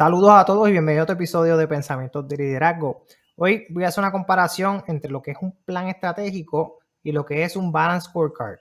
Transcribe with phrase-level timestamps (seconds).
[0.00, 3.04] Saludos a todos y bienvenidos a otro episodio de Pensamientos de Liderazgo.
[3.36, 7.26] Hoy voy a hacer una comparación entre lo que es un plan estratégico y lo
[7.26, 8.60] que es un balance scorecard.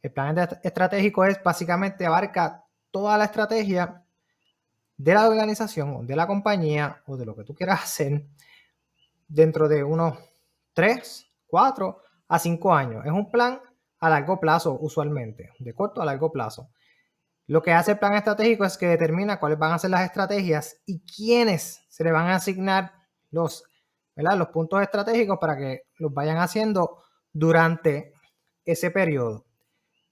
[0.00, 4.02] El plan estratégico es básicamente abarca toda la estrategia
[4.96, 8.24] de la organización o de la compañía o de lo que tú quieras hacer
[9.28, 10.18] dentro de unos
[10.72, 11.98] 3, 4
[12.28, 13.04] a 5 años.
[13.04, 13.60] Es un plan
[14.00, 16.70] a largo plazo usualmente, de corto a largo plazo.
[17.48, 20.82] Lo que hace el plan estratégico es que determina cuáles van a ser las estrategias
[20.84, 22.92] y quiénes se le van a asignar
[23.30, 23.64] los,
[24.16, 28.12] los puntos estratégicos para que los vayan haciendo durante
[28.66, 29.46] ese periodo.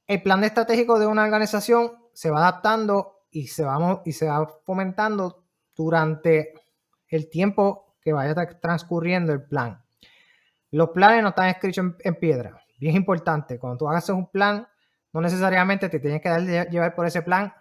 [0.06, 4.48] El plan estratégico de una organización se va adaptando y se va, y se va
[4.64, 5.44] fomentando
[5.74, 6.54] durante
[7.08, 9.84] el tiempo que vaya transcurriendo el plan.
[10.70, 12.58] Los planes no están escritos en, en piedra.
[12.78, 14.66] Bien importante, cuando tú hagas un plan,
[15.16, 17.54] no necesariamente te tienes que llevar por ese plan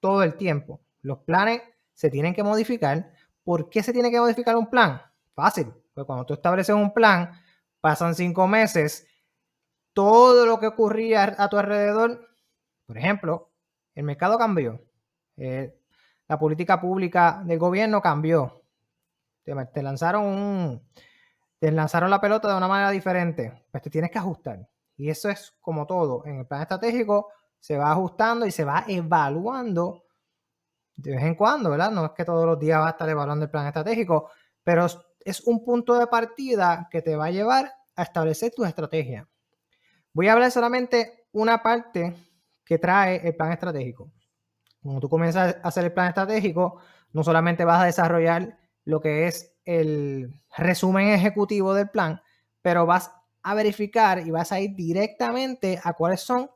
[0.00, 0.80] todo el tiempo.
[1.02, 1.62] Los planes
[1.94, 3.12] se tienen que modificar.
[3.44, 5.00] ¿Por qué se tiene que modificar un plan?
[5.32, 5.72] Fácil.
[5.94, 7.30] Pues cuando tú estableces un plan,
[7.80, 9.06] pasan cinco meses,
[9.92, 12.28] todo lo que ocurría a tu alrededor,
[12.86, 13.52] por ejemplo,
[13.94, 14.84] el mercado cambió,
[15.36, 15.78] eh,
[16.26, 18.64] la política pública del gobierno cambió,
[19.44, 20.82] te lanzaron un,
[21.60, 24.68] te lanzaron la pelota de una manera diferente, pues te tienes que ajustar.
[25.00, 26.26] Y eso es como todo.
[26.26, 30.04] En el plan estratégico se va ajustando y se va evaluando
[30.94, 31.90] de vez en cuando, ¿verdad?
[31.90, 34.30] No es que todos los días va a estar evaluando el plan estratégico,
[34.62, 34.86] pero
[35.24, 39.26] es un punto de partida que te va a llevar a establecer tu estrategia.
[40.12, 42.14] Voy a hablar solamente una parte
[42.62, 44.12] que trae el plan estratégico.
[44.82, 46.78] Cuando tú comienzas a hacer el plan estratégico,
[47.14, 52.20] no solamente vas a desarrollar lo que es el resumen ejecutivo del plan,
[52.60, 53.10] pero vas
[53.42, 56.50] a verificar y vas a ir directamente a cuáles son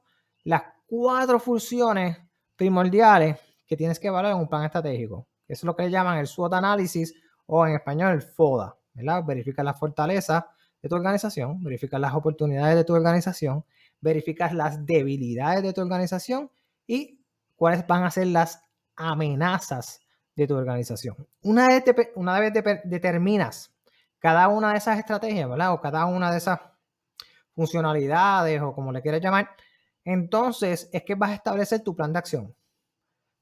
[0.44, 2.18] las cuatro funciones
[2.56, 5.26] primordiales que tienes que evaluar en un plan estratégico.
[5.48, 7.14] Eso es lo que llaman el SWOT análisis
[7.46, 8.76] o en español el FODA.
[8.94, 9.24] ¿verdad?
[9.24, 10.44] Verificar las fortalezas
[10.80, 13.64] de tu organización, verificar las oportunidades de tu organización,
[14.00, 16.50] verificar las debilidades de tu organización
[16.86, 17.20] y
[17.56, 18.62] cuáles van a ser las
[18.96, 20.00] amenazas
[20.36, 21.16] de tu organización.
[21.42, 22.52] Una vez, una vez
[22.84, 23.72] determinas
[24.18, 25.72] cada una de esas estrategias, ¿verdad?
[25.72, 26.58] O cada una de esas
[27.54, 29.50] funcionalidades o como le quieras llamar,
[30.04, 32.54] entonces es que vas a establecer tu plan de acción.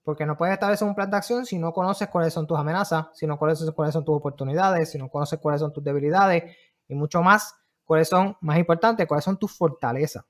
[0.05, 3.07] Porque no puedes establecer un plan de acción si no conoces cuáles son tus amenazas,
[3.15, 6.57] si no conoces cuáles son tus oportunidades, si no conoces cuáles son tus debilidades
[6.89, 10.25] y mucho más, cuáles son, más importante, cuáles son tus fortalezas.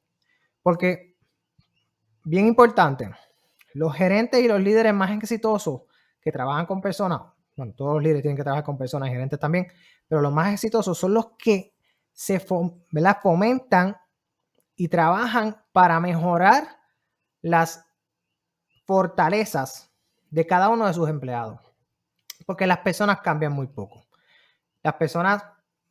[0.63, 1.17] Porque,
[2.25, 3.11] bien importante,
[3.75, 5.83] los gerentes y los líderes más exitosos
[6.21, 7.23] que trabajan con personas,
[7.57, 9.67] bueno, todos los líderes tienen que trabajar con personas, gerentes también,
[10.07, 11.72] pero los más exitosos son los que
[12.13, 13.97] se fomentan
[14.77, 16.65] y trabajan para mejorar
[17.41, 17.85] las
[18.87, 19.91] fortalezas
[20.31, 21.61] de cada uno de sus empleados.
[22.47, 24.07] Porque las personas cambian muy poco.
[24.83, 25.45] Las personas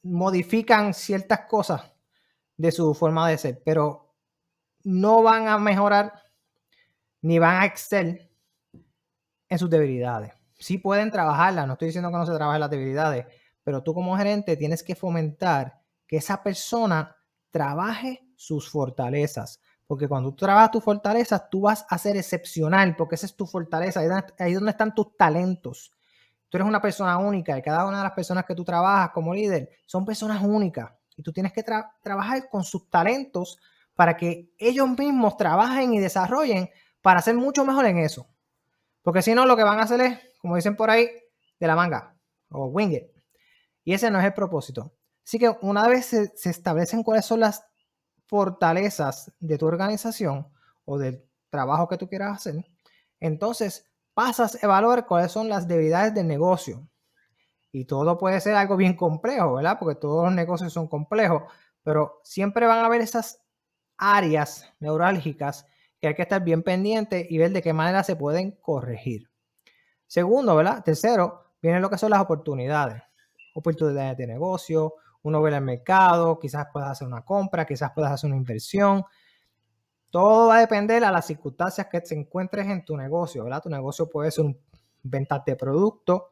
[0.03, 1.83] modifican ciertas cosas
[2.57, 4.13] de su forma de ser, pero
[4.83, 6.13] no van a mejorar
[7.21, 8.29] ni van a excel
[9.47, 10.33] en sus debilidades.
[10.59, 13.25] Sí pueden trabajarlas, no estoy diciendo que no se trabajen las debilidades,
[13.63, 15.81] pero tú como gerente tienes que fomentar
[16.11, 17.16] que esa persona
[17.51, 19.61] trabaje sus fortalezas.
[19.88, 23.47] Porque cuando tú trabajas tus fortalezas, tú vas a ser excepcional, porque esa es tu
[23.47, 24.01] fortaleza,
[24.38, 25.94] ahí es donde están tus talentos.
[26.50, 29.33] Tú eres una persona única y cada una de las personas que tú trabajas como
[29.33, 30.91] líder son personas únicas.
[31.16, 33.57] Y tú tienes que trabajar con sus talentos
[33.95, 36.69] para que ellos mismos trabajen y desarrollen
[37.01, 38.27] para ser mucho mejor en eso.
[39.01, 41.07] Porque si no, lo que van a hacer es, como dicen por ahí,
[41.57, 42.13] de la manga
[42.50, 43.11] o wing it.
[43.85, 44.91] Y ese no es el propósito.
[45.31, 47.66] Así que una vez se, establecen cuáles son las
[48.25, 50.52] fortalezas de tu organización
[50.84, 52.66] o del trabajo que tú quieras hacer,
[53.18, 56.86] entonces pasas a evaluar cuáles son las debilidades del negocio.
[57.72, 59.78] Y todo puede ser algo bien complejo, ¿verdad?
[59.80, 61.44] Porque todos los negocios son complejos,
[61.81, 63.42] pero siempre van a haber esas
[63.95, 65.66] áreas neurálgicas
[66.01, 69.31] que hay que estar bien pendiente y ver de qué manera se pueden corregir.
[70.07, 70.84] Segundo, ¿verdad?
[70.84, 73.01] Tercero, vienen lo que son las oportunidades.
[73.56, 78.29] Oportunidades de negocio, uno ve el mercado, quizás puedas hacer una compra, quizás puedas hacer
[78.29, 79.03] una inversión.
[80.09, 83.62] Todo va a depender a las circunstancias que te encuentres en tu negocio, ¿verdad?
[83.62, 84.45] Tu negocio puede ser
[85.03, 86.23] ventas de productos,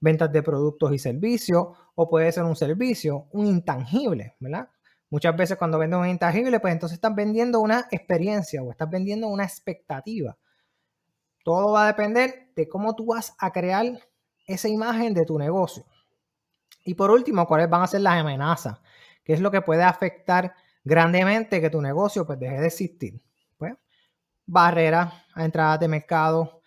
[0.00, 4.68] ventas de productos y servicios, o puede ser un servicio, un intangible, ¿verdad?
[5.10, 9.28] Muchas veces cuando vendes un intangible, pues entonces estás vendiendo una experiencia o estás vendiendo
[9.28, 10.36] una expectativa.
[11.44, 13.86] Todo va a depender de cómo tú vas a crear
[14.46, 15.84] esa imagen de tu negocio.
[16.88, 18.80] Y por último, cuáles van a ser las amenazas,
[19.22, 23.22] qué es lo que puede afectar grandemente que tu negocio pues deje de existir.
[23.58, 23.74] Pues,
[24.46, 26.62] barreras a entradas de mercado,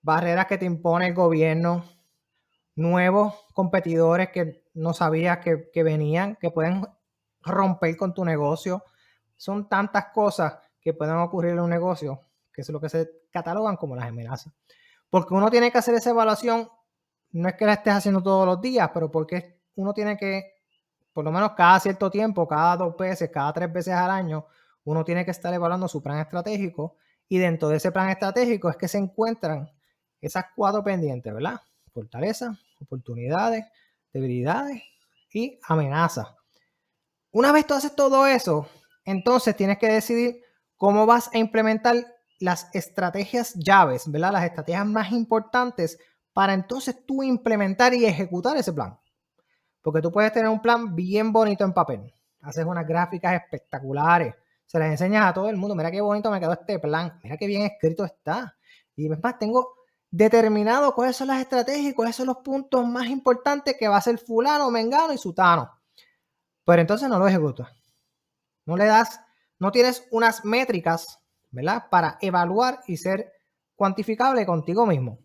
[0.00, 1.84] barreras que te impone el gobierno,
[2.76, 6.86] nuevos competidores que no sabías que, que venían, que pueden
[7.42, 8.82] romper con tu negocio.
[9.36, 12.22] Son tantas cosas que pueden ocurrir en un negocio,
[12.54, 14.50] que es lo que se catalogan como las amenazas.
[15.10, 16.70] Porque uno tiene que hacer esa evaluación,
[17.32, 20.54] no es que la estés haciendo todos los días, pero porque uno tiene que,
[21.12, 24.46] por lo menos cada cierto tiempo, cada dos veces, cada tres veces al año,
[24.84, 26.96] uno tiene que estar evaluando su plan estratégico
[27.28, 29.70] y dentro de ese plan estratégico es que se encuentran
[30.20, 31.60] esas cuatro pendientes, ¿verdad?
[31.92, 33.64] Fortalezas, oportunidades,
[34.12, 34.82] debilidades
[35.32, 36.26] y amenazas.
[37.30, 38.66] Una vez tú haces todo eso,
[39.04, 40.42] entonces tienes que decidir
[40.76, 41.96] cómo vas a implementar
[42.40, 44.32] las estrategias llaves, ¿verdad?
[44.32, 45.98] Las estrategias más importantes
[46.32, 48.98] para entonces tú implementar y ejecutar ese plan.
[49.88, 54.34] Porque tú puedes tener un plan bien bonito en papel, haces unas gráficas espectaculares,
[54.66, 57.38] se las enseñas a todo el mundo, mira qué bonito me quedó este plan, mira
[57.38, 58.54] qué bien escrito está.
[58.96, 59.76] Y es más, tengo
[60.10, 64.02] determinado cuáles son las estrategias y cuáles son los puntos más importantes que va a
[64.02, 65.70] ser fulano, mengano y sutano.
[66.66, 67.70] Pero entonces no lo ejecutas.
[68.66, 69.22] No le das,
[69.58, 71.18] no tienes unas métricas,
[71.50, 71.84] ¿verdad?
[71.90, 73.32] Para evaluar y ser
[73.74, 75.18] cuantificable contigo mismo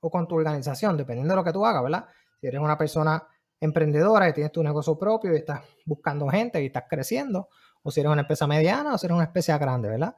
[0.00, 2.06] o con tu organización, dependiendo de lo que tú hagas, ¿verdad?
[2.38, 3.26] Si eres una persona
[3.62, 7.48] emprendedora y tienes tu negocio propio y estás buscando gente y estás creciendo,
[7.82, 10.16] o si eres una empresa mediana o si eres una empresa grande, ¿verdad?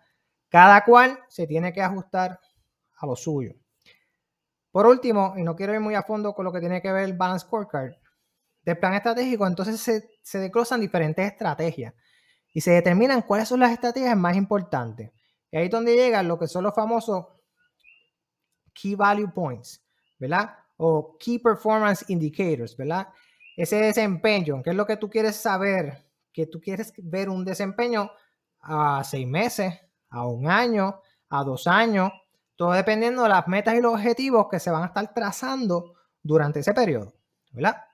[0.49, 2.41] Cada cual se tiene que ajustar
[2.97, 3.55] a lo suyo.
[4.71, 7.05] Por último, y no quiero ir muy a fondo con lo que tiene que ver
[7.05, 7.93] el Balance Scorecard,
[8.63, 11.93] del plan estratégico, entonces se, se desglosan diferentes estrategias
[12.51, 15.13] y se determinan cuáles son las estrategias más importantes.
[15.51, 17.27] Y ahí es donde llegan lo que son los famosos
[18.73, 19.85] Key Value Points,
[20.19, 20.57] ¿verdad?
[20.79, 23.09] O Key Performance Indicators, ¿verdad?
[23.57, 28.11] Ese desempeño, ¿qué es lo que tú quieres saber que tú quieres ver un desempeño
[28.61, 29.73] a seis meses,
[30.11, 32.13] a un año, a dos años,
[32.57, 36.61] todo dependiendo de las metas y los objetivos que se van a estar trazando durante
[36.61, 37.15] ese periodo,
[37.53, 37.85] ¿verdad?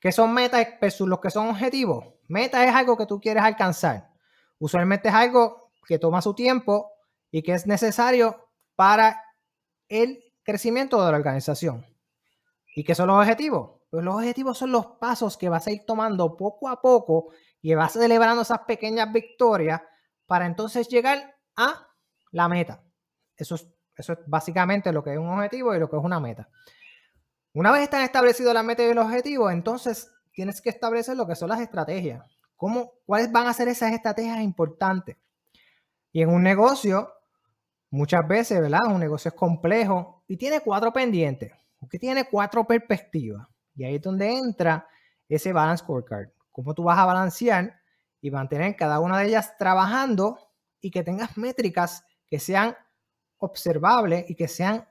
[0.00, 0.66] ¿Qué son metas
[1.00, 2.04] los que son objetivos?
[2.28, 4.10] Meta es algo que tú quieres alcanzar.
[4.58, 6.90] Usualmente es algo que toma su tiempo
[7.30, 9.22] y que es necesario para
[9.88, 11.86] el crecimiento de la organización.
[12.74, 13.80] ¿Y qué son los objetivos?
[13.94, 17.28] Pues los objetivos son los pasos que vas a ir tomando poco a poco
[17.62, 19.82] y vas celebrando esas pequeñas victorias
[20.26, 21.86] para entonces llegar a
[22.32, 22.82] la meta.
[23.36, 23.68] Eso es,
[24.26, 26.48] básicamente lo que es un objetivo y lo que es una meta.
[27.52, 31.36] Una vez están establecidos la meta y el objetivo, entonces tienes que establecer lo que
[31.36, 32.20] son las estrategias.
[32.56, 35.18] ¿Cómo, ¿Cuáles van a ser esas estrategias importantes?
[36.10, 37.12] Y en un negocio,
[37.90, 38.88] muchas veces, ¿verdad?
[38.88, 41.52] Un negocio es complejo y tiene cuatro pendientes,
[41.88, 43.53] que tiene cuatro perspectivas.
[43.74, 44.86] Y ahí es donde entra
[45.28, 47.80] ese balance scorecard cómo tú vas a balancear
[48.20, 50.38] y mantener cada una de ellas trabajando
[50.80, 52.76] y que tengas métricas que sean
[53.38, 54.88] observables y que sean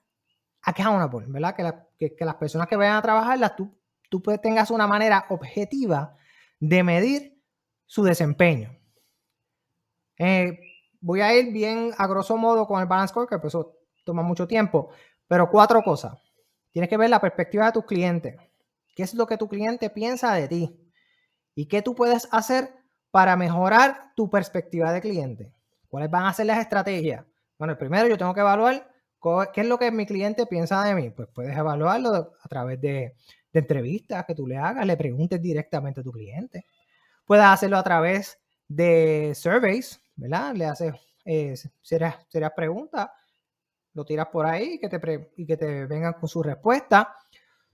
[0.61, 1.55] accountable, ¿verdad?
[1.97, 3.73] Que, que, las personas que vayan a trabajarlas, tú,
[4.09, 6.17] tú tengas una manera objetiva
[6.59, 7.41] de medir
[7.85, 8.77] su desempeño.
[10.17, 10.59] Eh,
[10.99, 14.45] voy a ir bien a grosso modo con el balance score, que eso toma mucho
[14.45, 14.89] tiempo,
[15.27, 16.19] pero cuatro cosas.
[16.71, 18.35] Tienes que ver la perspectiva de tus clientes.
[18.95, 20.79] ¿Qué es lo que tu cliente piensa de ti?
[21.55, 22.73] ¿Y qué tú puedes hacer
[23.11, 25.53] para mejorar tu perspectiva de cliente?
[25.87, 27.25] ¿Cuáles van a ser las estrategias?
[27.57, 28.91] Bueno, primero yo tengo que evaluar
[29.53, 31.09] qué es lo que mi cliente piensa de mí.
[31.11, 33.15] Pues puedes evaluarlo a través de,
[33.53, 36.65] entrevistas que tú le hagas, le preguntes directamente a tu cliente.
[37.25, 40.55] Puedes hacerlo a través de surveys, ¿verdad?
[40.55, 42.17] Le haces eh, serias,
[42.55, 43.09] preguntas,
[43.93, 47.15] lo tiras por ahí que, te y que te vengan con su respuesta.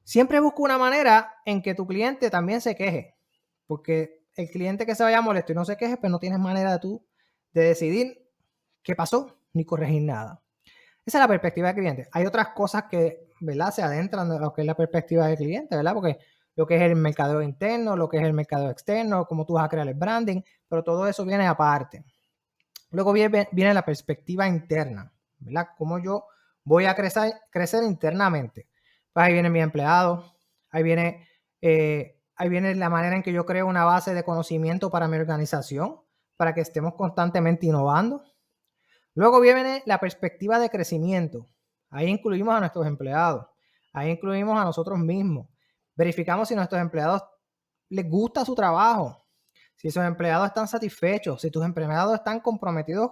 [0.10, 3.14] Siempre busca una manera en que tu cliente también se queje.
[3.68, 6.80] Porque el cliente que se vaya molesto y no se queje, pues no tienes manera
[6.80, 7.06] tú
[7.52, 8.28] de decidir
[8.82, 10.42] qué pasó ni corregir nada.
[11.06, 12.10] Esa es la perspectiva del cliente.
[12.12, 13.72] Hay otras cosas que, ¿verdad?
[13.72, 15.94] Se adentran de lo que es la perspectiva del cliente, ¿verdad?
[15.94, 16.18] Porque
[16.56, 19.66] lo que es el mercado interno, lo que es el mercado externo, cómo tú vas
[19.66, 22.04] a crear el branding, pero todo eso viene aparte.
[22.90, 25.68] Luego viene, la perspectiva interna, ¿verdad?
[25.78, 26.26] Cómo yo
[26.64, 28.70] voy a crecer internamente.
[29.20, 30.34] Pues ahí vienen mis empleados,
[30.72, 31.28] ahí viene
[31.60, 35.18] eh, Ahí viene la manera en que yo creo una base de conocimiento para mi
[35.18, 36.00] organización,
[36.38, 38.24] para que estemos constantemente innovando.
[39.16, 41.50] Luego viene la perspectiva de crecimiento.
[41.90, 43.46] Ahí incluimos a nuestros empleados.
[43.92, 45.50] Ahí incluimos a nosotros mismos.
[45.96, 47.22] Verificamos si nuestros empleados
[47.90, 49.28] les gusta su trabajo,
[49.76, 53.12] si esos empleados están satisfechos, si tus empleados están comprometidos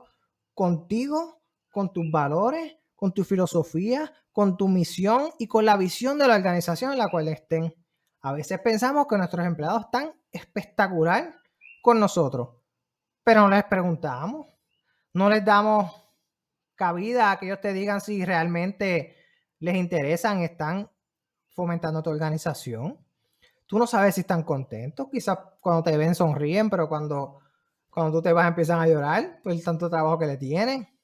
[0.54, 6.28] contigo, con tus valores, con tu filosofía, con tu misión y con la visión de
[6.28, 7.74] la organización en la cual estén.
[8.22, 11.34] A veces pensamos que nuestros empleados están espectacular
[11.82, 12.50] con nosotros,
[13.24, 14.48] pero no les preguntamos,
[15.14, 15.92] no les damos
[16.76, 19.16] cabida a que ellos te digan si realmente
[19.60, 20.90] les interesan, están
[21.50, 22.98] fomentando tu organización.
[23.68, 27.42] Tú no sabes si están contentos, quizás cuando te ven sonríen, pero cuando,
[27.92, 30.97] cuando tú te vas empiezan a llorar por el tanto trabajo que le tienen.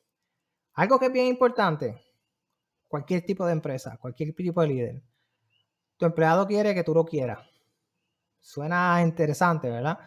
[0.76, 2.04] Algo que es bien importante,
[2.88, 5.04] cualquier tipo de empresa, cualquier tipo de líder,
[5.98, 7.40] tu empleado quiere que tú lo quieras.
[8.40, 10.00] Suena interesante, ¿verdad?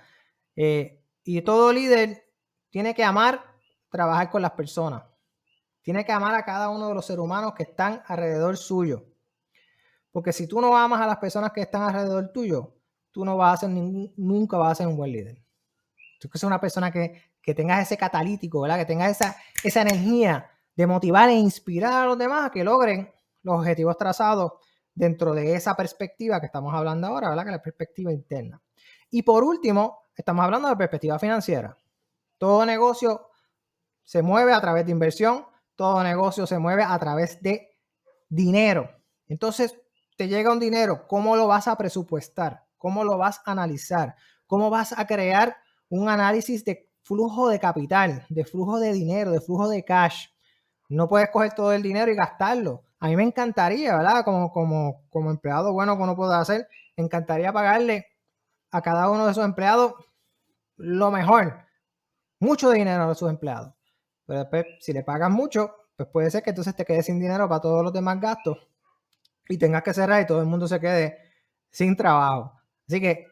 [0.55, 2.31] Eh, y todo líder
[2.71, 3.57] tiene que amar
[3.91, 5.03] trabajar con las personas.
[5.83, 9.05] Tiene que amar a cada uno de los seres humanos que están alrededor suyo.
[10.11, 12.75] Porque si tú no amas a las personas que están alrededor tuyo,
[13.11, 15.43] tú no vas a ser ningún, nunca vas a ser un buen líder.
[16.21, 18.79] Tú que ser una persona que, que tengas ese catalítico, ¿verdad?
[18.79, 23.13] Que tengas esa, esa energía de motivar e inspirar a los demás a que logren
[23.43, 24.53] los objetivos trazados
[24.95, 27.45] dentro de esa perspectiva que estamos hablando ahora, ¿verdad?
[27.45, 28.61] Que es la perspectiva interna.
[29.11, 31.79] Y por último, estamos hablando de perspectiva financiera.
[32.39, 33.29] Todo negocio
[34.05, 37.79] se mueve a través de inversión, todo negocio se mueve a través de
[38.29, 38.91] dinero.
[39.29, 39.79] Entonces,
[40.17, 42.65] te llega un dinero, ¿cómo lo vas a presupuestar?
[42.79, 44.17] ¿Cómo lo vas a analizar?
[44.47, 45.57] ¿Cómo vas a crear
[45.89, 50.27] un análisis de flujo de capital, de flujo de dinero, de flujo de cash?
[50.89, 52.83] No puedes coger todo el dinero y gastarlo.
[52.99, 54.25] A mí me encantaría, ¿verdad?
[54.25, 58.07] Como, como, como empleado bueno que uno puede hacer, encantaría pagarle
[58.71, 59.95] a cada uno de esos empleados
[60.77, 61.65] lo mejor,
[62.39, 63.73] mucho dinero a sus empleados.
[64.27, 67.49] Pero después, si le pagas mucho, pues puede ser que entonces te quedes sin dinero
[67.49, 68.59] para todos los demás gastos
[69.49, 71.19] y tengas que cerrar y todo el mundo se quede
[71.71, 72.53] sin trabajo.
[72.87, 73.27] Así que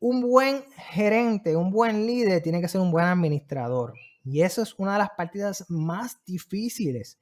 [0.00, 3.94] un buen gerente, un buen líder tiene que ser un buen administrador.
[4.24, 7.18] Y eso es una de las partidas más difíciles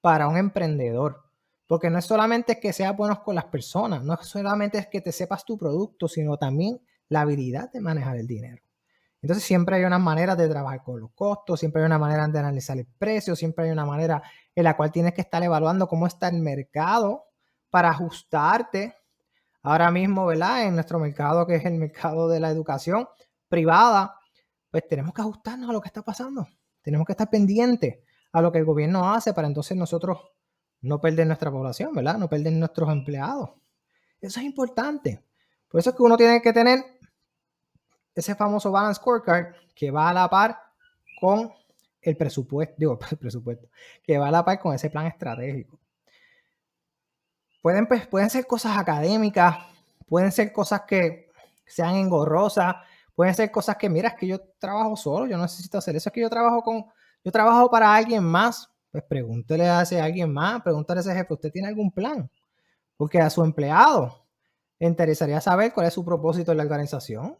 [0.00, 1.22] para un emprendedor.
[1.66, 5.12] Porque no es solamente que seas bueno con las personas, no es solamente que te
[5.12, 8.62] sepas tu producto, sino también la habilidad de manejar el dinero.
[9.22, 12.38] Entonces siempre hay una manera de trabajar con los costos, siempre hay una manera de
[12.38, 14.20] analizar el precio, siempre hay una manera
[14.54, 17.26] en la cual tienes que estar evaluando cómo está el mercado
[17.70, 18.96] para ajustarte.
[19.62, 20.66] Ahora mismo, ¿verdad?
[20.66, 23.08] En nuestro mercado, que es el mercado de la educación
[23.48, 24.16] privada,
[24.72, 26.48] pues tenemos que ajustarnos a lo que está pasando.
[26.80, 27.98] Tenemos que estar pendientes
[28.32, 30.18] a lo que el gobierno hace para entonces nosotros
[30.80, 32.16] no perder nuestra población, ¿verdad?
[32.16, 33.50] No perder nuestros empleados.
[34.18, 35.22] Eso es importante.
[35.68, 36.82] Por eso es que uno tiene que tener
[38.14, 40.58] ese famoso balance scorecard que va a la par
[41.20, 41.52] con
[42.00, 43.68] el presupuesto, digo, el presupuesto,
[44.02, 45.78] que va a la par con ese plan estratégico.
[47.60, 49.56] Pueden, pues, pueden ser cosas académicas,
[50.06, 51.30] pueden ser cosas que
[51.66, 52.74] sean engorrosas,
[53.22, 56.08] pueden ser cosas que, mira, es que yo trabajo solo, yo no necesito hacer eso,
[56.08, 56.86] es que yo trabajo con,
[57.22, 61.32] yo trabajo para alguien más, pues pregúntele a ese alguien más, pregúntale a ese jefe,
[61.32, 62.28] ¿usted tiene algún plan?
[62.96, 64.26] Porque a su empleado
[64.80, 67.38] le interesaría saber cuál es su propósito en la organización,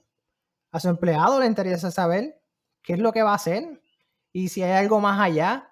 [0.71, 2.41] a su empleado le interesa saber
[2.81, 3.83] qué es lo que va a hacer
[4.33, 5.69] y si hay algo más allá.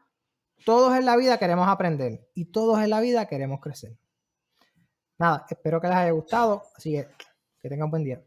[0.67, 3.97] Todos en la vida queremos aprender y todos en la vida queremos crecer.
[5.21, 7.07] Nada, espero que les haya gustado, así que
[7.61, 8.21] que tengan buen día.